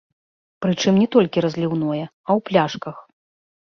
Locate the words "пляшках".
2.51-2.95